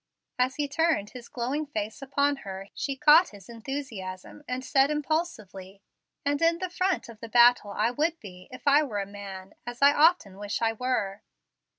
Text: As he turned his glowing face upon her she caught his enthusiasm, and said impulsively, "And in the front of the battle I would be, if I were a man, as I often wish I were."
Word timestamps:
As 0.39 0.55
he 0.55 0.67
turned 0.67 1.11
his 1.11 1.27
glowing 1.29 1.67
face 1.67 2.01
upon 2.01 2.37
her 2.37 2.69
she 2.73 2.95
caught 2.95 3.29
his 3.29 3.47
enthusiasm, 3.47 4.41
and 4.47 4.65
said 4.65 4.89
impulsively, 4.89 5.83
"And 6.25 6.41
in 6.41 6.57
the 6.57 6.71
front 6.71 7.07
of 7.07 7.19
the 7.19 7.29
battle 7.29 7.69
I 7.69 7.91
would 7.91 8.19
be, 8.19 8.47
if 8.49 8.67
I 8.67 8.81
were 8.81 8.97
a 8.99 9.05
man, 9.05 9.53
as 9.67 9.79
I 9.79 9.93
often 9.93 10.39
wish 10.39 10.59
I 10.59 10.73
were." 10.73 11.21